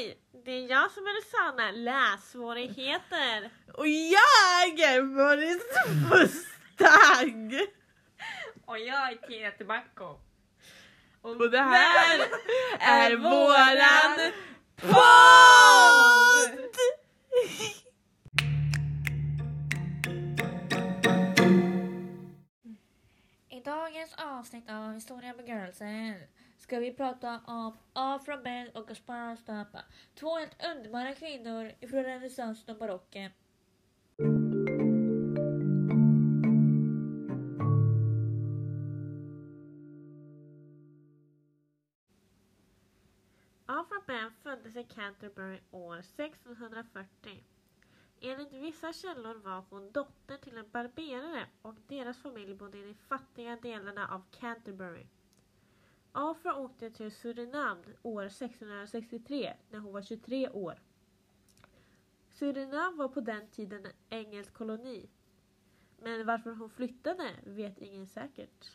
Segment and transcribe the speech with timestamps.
[0.00, 0.18] Hej!
[0.44, 3.50] Det är jag som är Rosanna, lässvårigheter.
[3.74, 5.62] Och jag är Boris
[6.10, 7.60] Mustang!
[8.64, 10.18] Och jag är Tina Tobacco.
[11.22, 12.20] Och det här
[12.80, 14.32] är våran
[14.76, 15.00] podd!
[23.48, 26.14] I dagens avsnitt av Historia med Girlsen
[26.70, 28.36] ska vi prata om Afra
[28.74, 29.84] och Gaspar Stapa.
[30.14, 33.30] Två helt underbara kvinnor från renässansen och barocken.
[43.66, 47.44] Afra Ben föddes i Canterbury år 1640.
[48.20, 52.94] Enligt vissa källor var hon dotter till en barberare och deras familj bodde i de
[52.94, 55.06] fattiga delarna av Canterbury.
[56.12, 60.78] Afra åkte till Surinam år 1663 när hon var 23 år.
[62.28, 65.08] Surinam var på den tiden en engelsk koloni.
[65.98, 68.70] Men varför hon flyttade vet ingen säkert.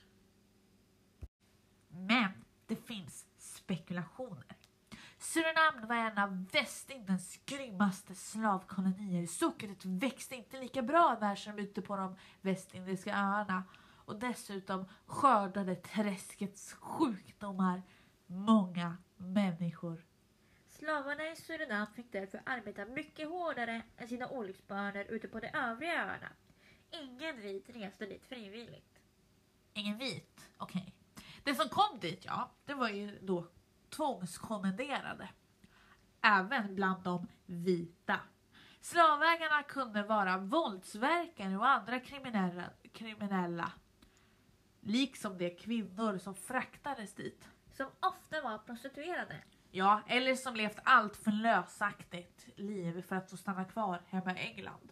[1.90, 2.32] Men
[2.66, 4.56] det finns spekulationer.
[5.18, 9.28] Surinam var en av Västindiens grymmaste slavkolonier.
[9.28, 13.64] Sockret växte inte lika bra där som ute på de västindiska öarna.
[14.06, 17.82] Och dessutom skördade träskets sjukdomar
[18.26, 20.06] många människor.
[20.68, 26.06] Slavarna i Surinam fick därför arbeta mycket hårdare än sina olycksbönor ute på de övriga
[26.06, 26.30] öarna.
[26.92, 29.00] Ingen vit reste dit frivilligt.
[29.74, 30.50] Ingen vit?
[30.58, 30.94] Okej.
[31.44, 33.48] Det som kom dit, ja, det var ju då
[33.90, 35.30] tvångskommenderade.
[36.22, 38.20] Även bland de vita.
[38.82, 43.72] Slavägarna kunde vara våldsverkare och andra kriminella, kriminella.
[44.88, 47.48] Liksom de kvinnor som fraktades dit.
[47.78, 49.36] Som ofta var prostituerade.
[49.72, 54.40] Ja, eller som levt allt för lösaktigt liv för att få stanna kvar hemma i
[54.40, 54.92] England.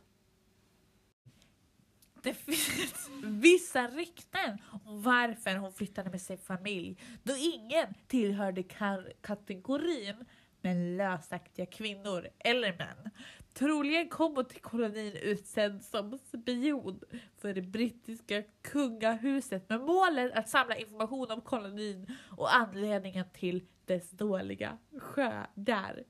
[2.21, 9.11] Det finns vissa rykten om varför hon flyttade med sin familj då ingen tillhörde ka-
[9.21, 10.25] kategorin
[10.63, 13.09] med lösaktiga kvinnor eller män.
[13.53, 16.99] Troligen kom hon till kolonin utsänd som spion
[17.37, 22.07] för det brittiska kungahuset med målet att samla information om kolonin
[22.37, 26.03] och anledningen till dess dåliga skördar.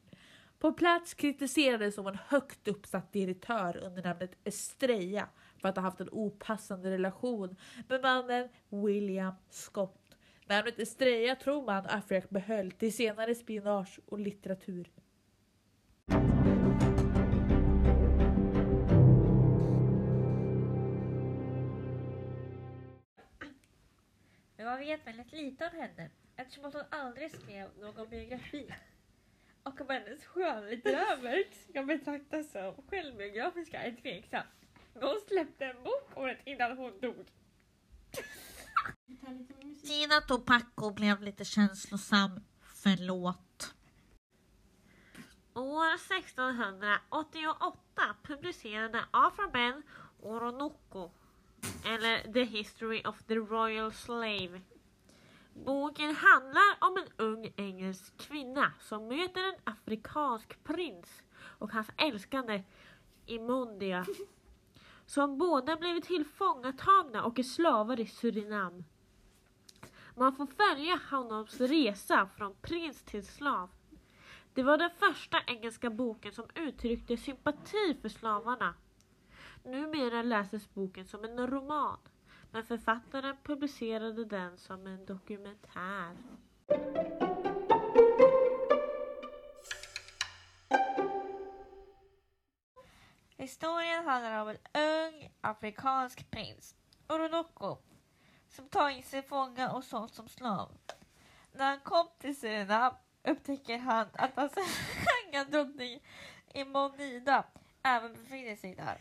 [0.59, 5.29] På plats kritiserades som en högt uppsatt direktör under namnet Estrella
[5.61, 7.55] för att ha haft en opassande relation
[7.87, 10.02] med mannen William Scott.
[10.45, 14.91] Namnet Estrella tror man Afrika behöll till senare spionage och litteratur.
[24.55, 28.73] Men man vet väldigt lite om henne eftersom hon aldrig skrev någon biografi.
[29.63, 34.47] Och om hennes skönlitterära verk ska betraktas som självbiografiska är tveksamt.
[34.93, 37.25] Men hon släppte en bok året innan hon dog.
[39.83, 42.39] Tina Topacco blev lite känslosam.
[42.61, 43.73] Förlåt.
[45.53, 49.83] År 1688 publicerade Afra Ben
[51.85, 54.61] eller The History of the Royal Slave.
[55.53, 62.63] Boken handlar om en ung engelsk kvinna som möter en afrikansk prins och hans älskande
[63.25, 64.05] Imondia.
[65.05, 68.83] Som båda blivit tillfångatagna och är slavar i Surinam.
[70.15, 73.69] Man får följa honoms resa från prins till slav.
[74.53, 78.73] Det var den första engelska boken som uttryckte sympati för slavarna.
[79.63, 81.97] Numera läses boken som en roman,
[82.51, 86.17] men författaren publicerade den som en dokumentär.
[93.37, 96.75] Historien handlar om en ung afrikansk prins,
[97.07, 97.77] Orunoko,
[98.55, 100.71] som tagits till fånga och sålts som slav.
[101.51, 102.93] När han kom till Surinam
[103.23, 104.53] upptäcker han att hans
[105.27, 105.99] unga drottning
[106.53, 107.45] Imonida
[107.83, 108.97] även befinner sig där.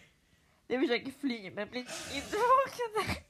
[0.67, 3.21] De försöker fly men blir indragna.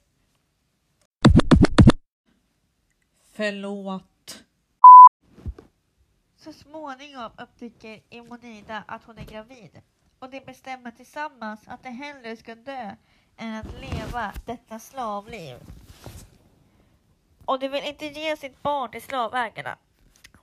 [3.32, 4.44] Förlåt.
[6.36, 9.82] Så småningom upptäcker Imonida att hon är gravid
[10.18, 12.96] och de bestämmer tillsammans att de hellre ska dö
[13.36, 15.56] än att leva detta slavliv.
[17.46, 19.78] Och de vill inte ge sitt barn till slavägarna.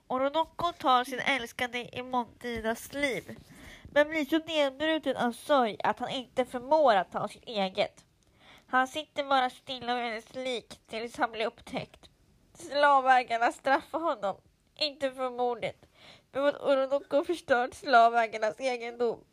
[0.06, 3.36] Oronoko tar sin älskade i Montidas liv
[3.92, 8.04] men blir så nedbruten av sorg att han inte förmår att ta sitt eget.
[8.66, 12.10] Han sitter bara stilla vid hennes lik tills han blir upptäckt.
[12.54, 14.36] Slavägarna straffar honom,
[14.76, 15.86] inte för mordet,
[16.32, 19.24] men för att Oronoko förstört slavägarnas egendom.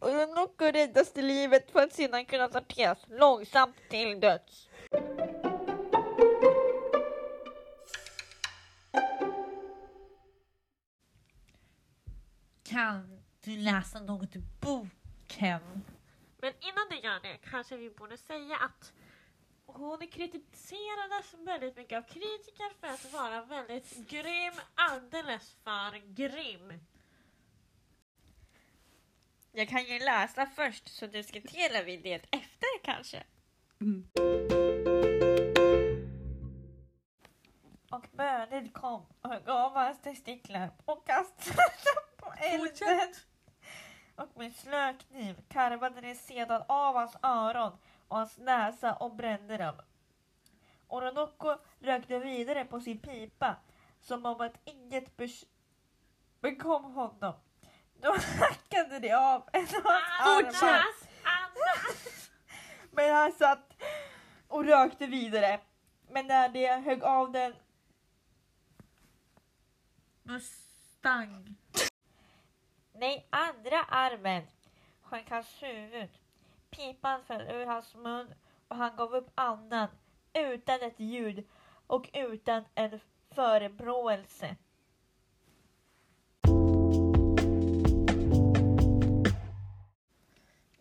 [0.00, 4.68] Oronoko räddas till livet för att sedan kunna sorteras långsamt till döds.
[13.44, 15.84] Du läsa något i boken?
[16.38, 18.92] Men innan du gör det kanske vi borde säga att
[19.66, 26.72] hon kritiserades väldigt mycket av kritiker för att vara väldigt grym, alldeles för grym.
[29.52, 33.24] Jag kan ju läsa först så diskuterar vi det efter kanske.
[33.80, 34.08] Mm.
[37.90, 43.14] Och bönen kom och gav hans testiklar och kastade dem på elden.
[44.16, 47.72] Och med slökniv karvade de sedan av hans öron
[48.08, 49.74] och hans näsa och brände dem.
[50.88, 53.56] Oronoko rökte vidare på sin pipa
[54.00, 55.16] som om att inget
[56.40, 57.34] bekom honom.
[58.00, 60.94] Då hackade de av en av hans armar.
[62.90, 63.76] Men han satt
[64.48, 65.60] och rökte vidare.
[66.10, 67.54] Men när de högg av den
[70.22, 71.56] Mustang.
[72.96, 74.42] Nej, andra armen
[75.02, 76.08] sjönk hans huvud.
[76.70, 78.34] Pipan föll ur hans mun
[78.68, 79.88] och han gav upp andan
[80.32, 81.48] utan ett ljud
[81.86, 83.00] och utan en
[83.30, 84.56] förebråelse.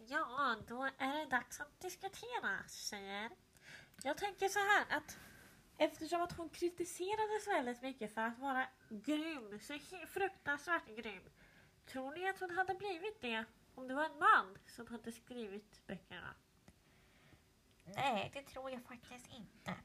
[0.07, 3.29] Ja, då är det dags att diskutera, tjejer.
[4.03, 5.17] Jag tänker så här att
[5.77, 11.23] eftersom att hon kritiserades väldigt mycket för att vara grym, så fruktansvärt grym.
[11.85, 13.45] Tror ni att hon hade blivit det
[13.75, 16.35] om det var en man som hade skrivit böckerna?
[17.95, 19.75] Nej, det tror jag faktiskt inte.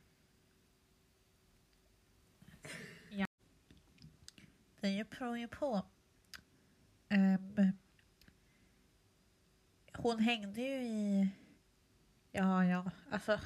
[4.80, 5.82] Det beror ju på.
[7.08, 7.72] Ehm,
[9.92, 11.28] hon hängde ju i...
[12.32, 13.40] Ja, ja, alltså...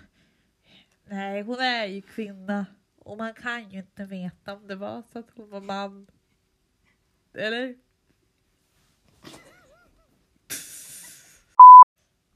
[1.05, 2.67] Nej, hon är ju kvinna.
[2.99, 6.07] Och man kan ju inte veta om det var så att hon var man.
[7.33, 7.79] Eller?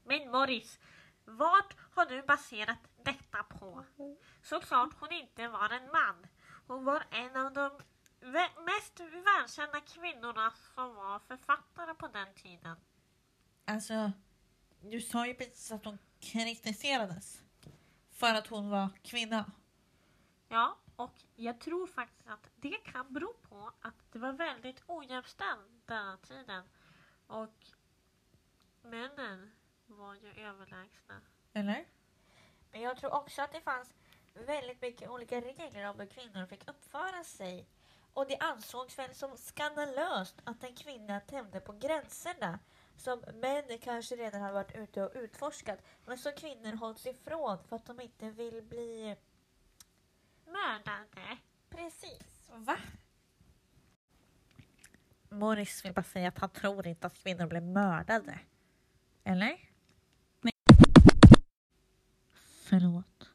[0.07, 0.79] Men Morris,
[1.25, 3.85] vad har du baserat detta på?
[4.41, 6.27] Såklart hon inte var en man.
[6.67, 7.71] Hon var en av de
[8.65, 12.77] mest välkända kvinnorna som var författare på den tiden.
[13.65, 14.11] Alltså,
[14.81, 17.41] du sa ju precis att hon kritiserades.
[18.11, 19.51] För att hon var kvinna.
[20.47, 25.87] Ja, och jag tror faktiskt att det kan bero på att det var väldigt ojämställt
[25.87, 26.63] den tiden.
[27.27, 27.67] Och
[28.81, 29.51] männen
[29.87, 31.21] var ju överlägsna.
[31.53, 31.85] Eller?
[32.71, 33.93] Men jag tror också att det fanns
[34.33, 37.67] väldigt mycket olika regler om hur kvinnor fick uppföra sig.
[38.13, 42.59] Och det ansågs väl som skandalöst att en kvinna tände på gränserna
[42.97, 47.75] som män kanske redan har varit ute och utforskat men som kvinnor hålls ifrån för
[47.75, 49.15] att de inte vill bli...
[50.45, 51.37] Mördade.
[51.69, 52.49] Precis.
[52.49, 52.77] Va?
[55.29, 58.39] Morris vill bara säga att han tror inte att kvinnor blir mördade.
[59.23, 59.66] Eller?
[62.69, 63.31] Förlåt.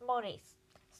[0.00, 0.56] Morris,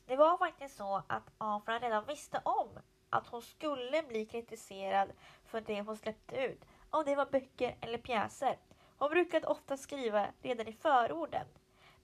[0.07, 2.69] det var faktiskt så att Afra redan visste om
[3.11, 5.13] att hon skulle bli kritiserad
[5.45, 6.65] för det hon släppte ut.
[6.91, 8.59] Om det var böcker eller pjäser.
[8.97, 11.47] Hon brukade ofta skriva redan i förorden.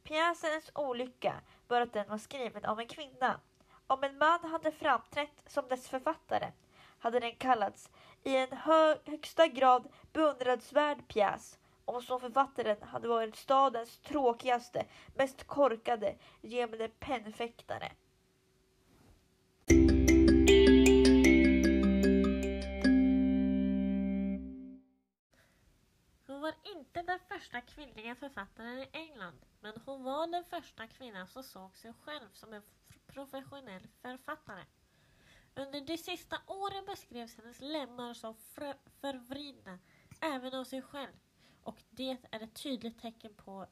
[0.03, 3.41] Pjäsens olycka var att den var skriven av en kvinna.
[3.87, 6.53] Om en man hade framträtt som dess författare
[6.99, 7.91] hade den kallats
[8.23, 11.59] i en hö- högsta grad beundransvärd pjäs
[11.91, 17.93] om så författaren hade varit stadens tråkigaste, mest korkade gemene pennfäktare.
[26.27, 31.27] Hon var inte den första kvinnliga författaren i England, men hon var den första kvinnan
[31.27, 32.63] som såg sig själv som en
[33.07, 34.65] professionell författare.
[35.55, 38.35] Under de sista åren beskrevs hennes lemmar som
[39.01, 39.79] förvridna,
[40.21, 41.13] även av sig själv.
[41.63, 43.67] Och det är ett tydligt tecken på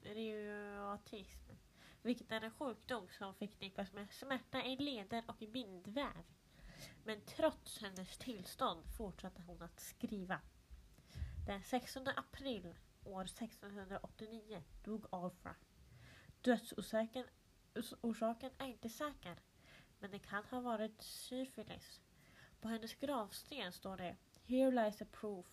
[0.00, 1.50] reumatism,
[2.02, 6.24] vilket är en sjukdom som förknippas med smärta i leder och bindväv.
[7.04, 10.40] Men trots hennes tillstånd fortsatte hon att skriva.
[11.46, 15.54] Den 16 april år 1689 dog Alfra.
[16.40, 17.24] Dödsorsaken
[18.00, 19.36] orsaken är inte säker,
[19.98, 22.00] men det kan ha varit syfilis.
[22.60, 25.46] På hennes gravsten står det Here lies a proof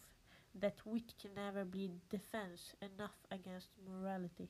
[0.59, 4.47] that wit can never be defense enough against morality.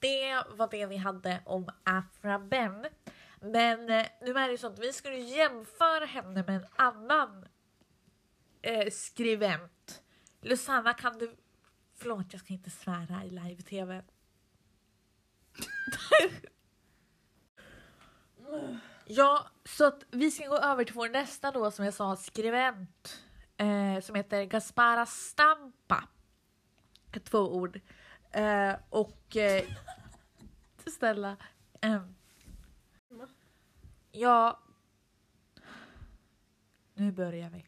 [0.00, 2.86] Det var det vi hade om afraben.
[3.52, 7.48] Men eh, nu är det så att vi skulle jämföra henne med en annan
[8.62, 10.02] eh, skribent.
[10.40, 11.36] Lusanna kan du...
[11.94, 14.02] Förlåt, jag ska inte svära i live-tv.
[19.06, 23.22] ja, så att vi ska gå över till vår nästa då som jag sa skribent.
[23.56, 26.04] Eh, som heter Gaspara Stampa.
[27.24, 27.80] Två ord.
[28.32, 29.36] Eh, och...
[29.36, 29.64] Eh,
[30.86, 31.36] Stella
[34.16, 34.58] ja...
[36.94, 37.66] Nu börjar vi.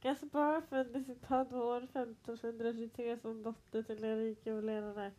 [0.00, 5.12] Gaspar föddes i Padua år 1523 som dotter till en rik juvelerare.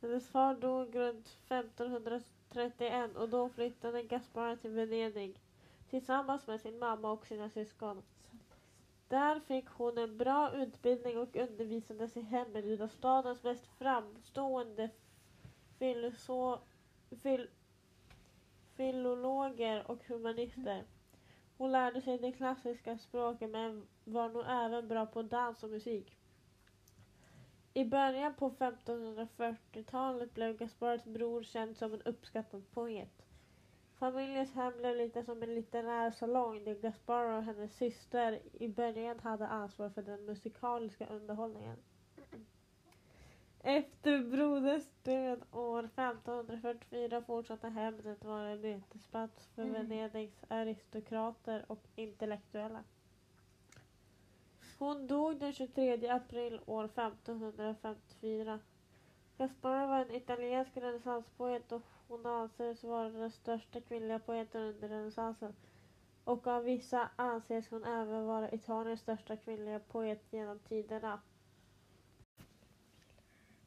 [0.00, 5.40] Hennes far dog runt 1531 och då flyttade Gaspar till Venedig
[5.90, 8.02] tillsammans med sin mamma och sina syskon.
[9.08, 14.90] Där fick hon en bra utbildning och undervisades i hemmet av stadens mest framstående
[15.78, 16.58] filoso-
[17.10, 17.50] fil-
[18.76, 20.84] filologer och humanister.
[21.56, 26.16] Hon lärde sig det klassiska språket men var nog även bra på dans och musik.
[27.74, 33.27] I början på 1540-talet blev Gaspards bror känd som en uppskattad poet.
[33.98, 39.18] Familjens hem blev lite som en litterär salong där Gaspar och hennes syster i början
[39.18, 41.76] hade ansvar för den musikaliska underhållningen.
[43.60, 51.82] Efter broderns död år 1544 fortsatte hemmet att vara en mötesplats för Venedigs aristokrater och
[51.96, 52.84] intellektuella.
[54.78, 58.60] Hon dog den 23 april år 1554.
[59.38, 65.54] Gaspar var en italiensk renässanspoet och hon anses vara den största kvinnliga poeten under renässansen.
[66.24, 71.20] Och av vissa anses hon även vara Italiens största kvinnliga poet genom tiderna.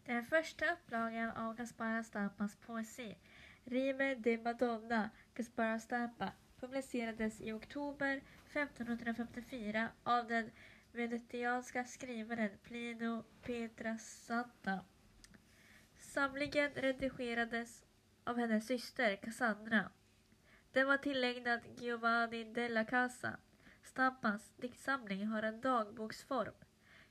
[0.06, 3.18] Den första upplagan av Gaspara Stampas poesi,
[3.64, 8.22] Rime de Madonna Gaspara Stampa, publicerades i oktober
[8.52, 10.52] 1554 av den
[10.92, 14.80] venetianska skrivaren Plino Pietrasanta.
[16.00, 17.86] Samlingen redigerades
[18.24, 19.90] av hennes syster Cassandra.
[20.72, 23.38] Den var tillägnad Giovanni della Casa.
[23.84, 26.54] Stampas diktsamling har en dagboksform.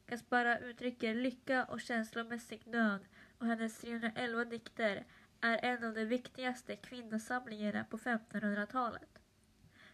[0.06, 3.00] Caspara uttrycker lycka och känslomässig nöd
[3.38, 5.06] och hennes 311 dikter
[5.40, 9.18] är en av de viktigaste kvinnosamlingarna på 1500-talet.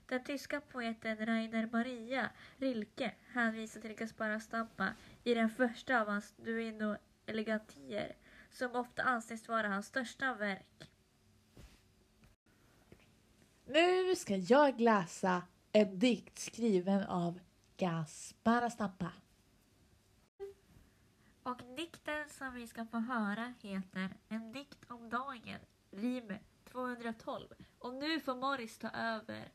[0.06, 4.88] Den tyska poeten Rainer Maria Rilke hänvisar till Caspara Stampa
[5.24, 6.96] i den första av hans Duino
[7.26, 8.16] Elegantier
[8.50, 10.90] som ofta anses vara hans största verk.
[13.68, 15.42] Nu ska jag läsa
[15.72, 17.40] en dikt skriven av
[17.76, 19.12] Gaspar Stampa.
[21.42, 25.58] Och dikten som vi ska få höra heter En dikt om dagen,
[25.90, 26.32] rim
[26.64, 27.48] 212.
[27.78, 29.48] Och nu får Morris ta över.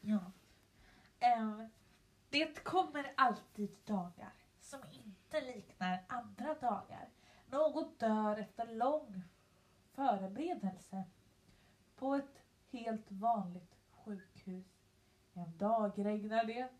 [0.00, 0.32] Ja.
[1.20, 1.68] Em,
[2.30, 7.08] det kommer alltid dagar som inte liknar andra dagar.
[7.46, 9.22] Något dör efter lång
[9.94, 11.04] förberedelse
[11.96, 14.64] på ett helt vanligt sjukhus.
[15.34, 16.70] En dag regnar det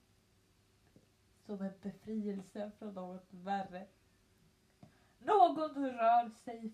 [1.46, 3.86] som en befrielse från något värre.
[5.18, 6.68] Någon rör sig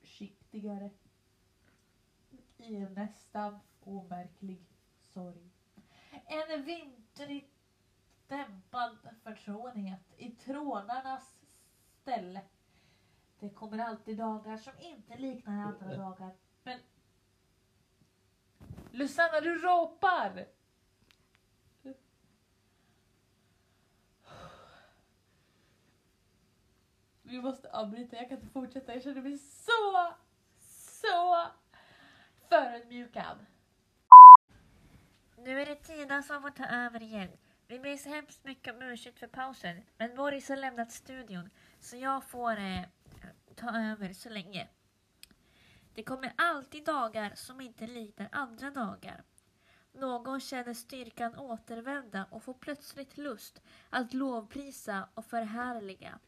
[0.00, 0.90] försiktigare
[2.56, 4.66] i en nästan omärklig
[5.00, 5.50] sorg.
[6.24, 7.58] En vintrigt
[8.26, 11.40] dämpad förtrogenhet i trådarnas
[11.86, 12.42] ställe.
[13.38, 16.32] Det kommer alltid dagar som inte liknar andra dagar.
[16.62, 16.80] Men...
[18.98, 20.46] Lusanna, du ropar!
[27.22, 28.94] Vi måste avbryta, jag kan inte fortsätta.
[28.94, 30.12] Jag känner mig så,
[30.58, 31.46] så
[32.48, 33.46] förödmjukad.
[35.36, 37.30] Nu är det Tina som får ta över igen.
[37.66, 41.50] Vi ber så hemskt mycket om ursäkt för pausen, men Boris har lämnat studion
[41.80, 42.82] så jag får eh,
[43.54, 44.68] ta över så länge.
[45.98, 49.22] Det kommer alltid dagar som inte liknar andra dagar.
[49.92, 56.18] Någon känner styrkan återvända och får plötsligt lust att lovprisa och förhärliga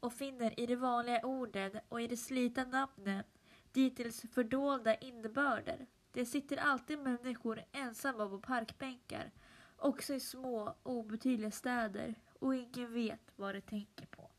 [0.00, 3.24] och finner i de vanliga orden och i de slitna namnen
[3.72, 5.86] dittills fördolda innebörder.
[6.12, 9.30] Det sitter alltid människor ensamma på parkbänkar,
[9.76, 14.30] också i små obetydliga städer och ingen vet vad de tänker på.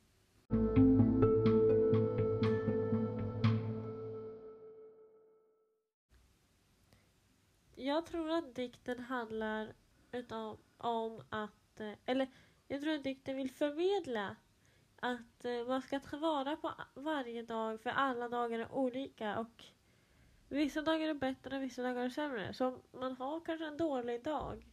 [7.85, 9.73] Jag tror att dikten handlar
[10.11, 12.27] utav, om att, eh, eller
[12.67, 14.35] jag tror att dikten vill förmedla
[14.95, 19.63] att eh, man ska ta vara på varje dag för alla dagar är olika och
[20.49, 22.53] vissa dagar är bättre och vissa dagar är sämre.
[22.53, 24.65] Så om man har kanske en dålig dag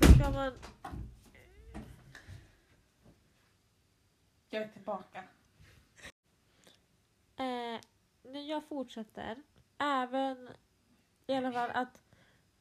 [0.00, 0.52] så ska man
[4.50, 5.24] Jag är tillbaka.
[7.36, 7.80] Eh,
[8.38, 9.42] jag fortsätter,
[9.78, 10.48] även
[11.26, 12.01] i alla fall att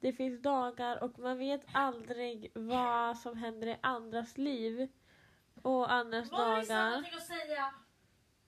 [0.02, 4.88] det finns dagar och man vet aldrig vad som händer i andras liv
[5.62, 6.58] och andras dagar.
[6.58, 7.74] att säga.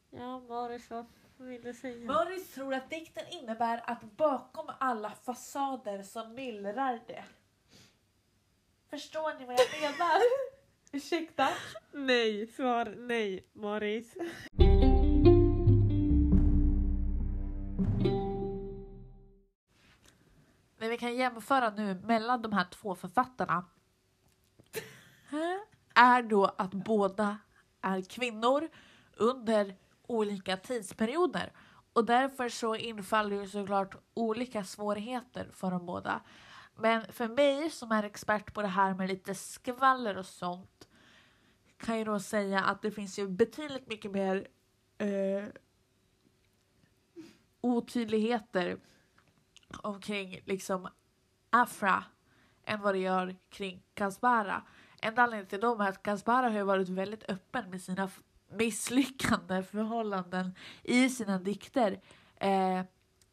[0.10, 1.06] Ja, Morris, vad
[1.38, 2.12] vill du säga?
[2.12, 7.24] Morris tror att dikten innebär att bakom alla fasader så myllrar det.
[8.90, 10.22] Förstår ni vad jag menar?
[10.92, 11.50] Ursäkta?
[11.92, 14.14] Nej, svar nej, Morris.
[20.84, 23.66] Men vi kan jämföra nu mellan de här två författarna.
[25.96, 27.38] Är då att båda
[27.82, 28.70] är kvinnor
[29.18, 29.75] under
[30.08, 31.52] olika tidsperioder.
[31.94, 36.22] Och därför så infaller ju såklart olika svårigheter för de båda.
[36.75, 40.88] Men för mig som är expert på det här med lite skvaller och sånt
[41.78, 44.48] kan jag då säga att det finns ju betydligt mycket mer
[44.98, 45.46] eh,
[47.62, 48.80] otydligheter
[49.82, 50.88] omkring liksom
[51.50, 52.03] Afra
[52.63, 54.63] än vad det gör kring Kasbara.
[55.01, 58.10] En anledning till dem är att Kasbara har ju varit väldigt öppen med sina
[58.50, 62.01] misslyckande förhållanden i sina dikter.
[62.36, 62.82] Eh,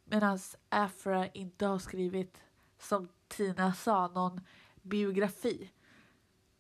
[0.05, 2.43] Medan Afra inte har skrivit,
[2.79, 4.41] som Tina sa, någon
[4.83, 5.71] biografi.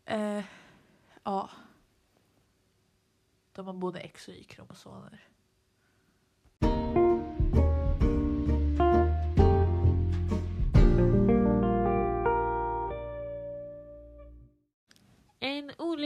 [0.04, 0.44] Eh,
[1.22, 1.50] ja.
[3.52, 5.29] De har både X och Y-kromosomer.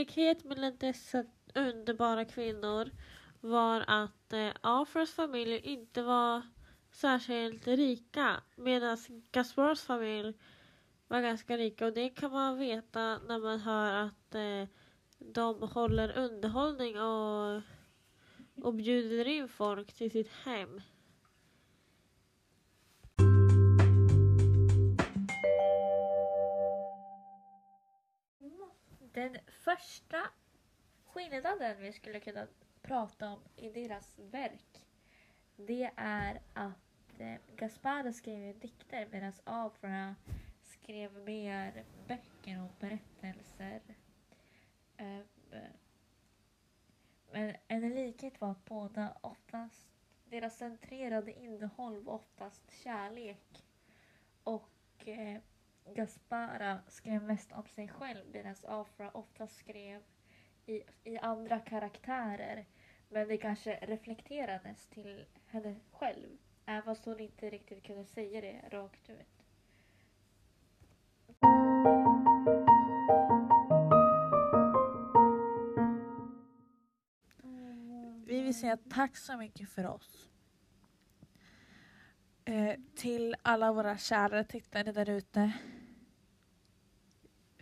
[0.05, 2.89] Olikhet mellan dessa underbara kvinnor
[3.41, 6.41] var att eh, Afras familj inte var
[6.91, 8.97] särskilt rika medan
[9.31, 10.33] Gaspars familj
[11.07, 14.67] var ganska rika och det kan man veta när man hör att eh,
[15.19, 17.61] de håller underhållning och,
[18.63, 20.81] och bjuder in folk till sitt hem.
[29.15, 30.29] Den första
[31.05, 32.47] skillnaden vi skulle kunna
[32.81, 34.85] prata om i deras verk
[35.55, 40.15] det är att eh, Gaspar skrev dikter medan Afra
[40.61, 43.81] skrev mer böcker och berättelser.
[44.97, 45.23] Um,
[47.31, 49.87] Men en likhet var att båda oftast,
[50.25, 53.63] deras centrerade innehåll var oftast kärlek.
[54.43, 55.41] Och eh,
[55.93, 60.03] Gaspara skrev mest om sig själv medan Afra ofta skrev
[60.65, 62.65] i, i andra karaktärer.
[63.09, 66.37] Men det kanske reflekterades till henne själv.
[66.65, 69.35] Även fast hon inte riktigt kunde säga det rakt ut.
[78.27, 80.29] Vi vill säga tack så mycket för oss.
[82.45, 85.53] Eh, till alla våra kära tittare där ute.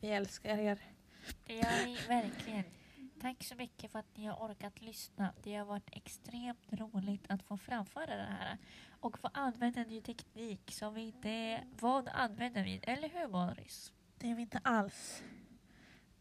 [0.04, 0.80] Vi älskar er.
[1.46, 2.64] Det gör vi verkligen.
[3.22, 5.34] Tack så mycket för att ni har orkat lyssna.
[5.44, 8.58] Det har varit extremt roligt att få framföra det här
[9.00, 12.84] och få använda ny teknik som vi inte van att använda vid.
[12.88, 13.94] Eller hur Morris?
[14.18, 15.24] Det är vi inte alls.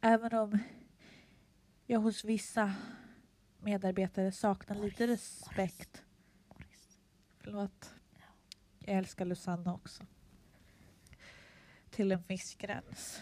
[0.00, 0.58] Även om
[1.86, 2.74] jag hos vissa
[3.58, 6.02] medarbetare saknar lite respekt.
[6.48, 6.98] Morris.
[7.38, 7.94] Förlåt.
[8.78, 10.06] Jag älskar Lusanna också.
[11.90, 13.20] Till en viss gräns.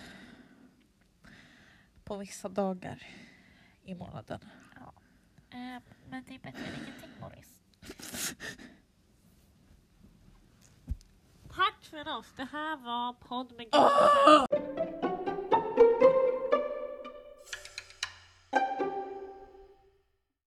[2.11, 3.03] På vissa dagar
[3.85, 4.41] i månaden.
[5.51, 7.61] Eh, men det är bättre än ingenting Morris.
[11.55, 12.33] Tack för oss.
[12.37, 15.10] Det här var podd med Gud.